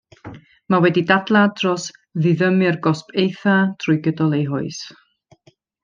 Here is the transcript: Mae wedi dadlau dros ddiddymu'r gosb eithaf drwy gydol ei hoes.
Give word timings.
Mae 0.73 0.79
wedi 0.85 1.03
dadlau 1.11 1.51
dros 1.59 1.85
ddiddymu'r 2.23 2.79
gosb 2.89 3.13
eithaf 3.25 3.77
drwy 3.85 3.99
gydol 4.09 4.35
ei 4.41 4.45
hoes. 4.55 4.83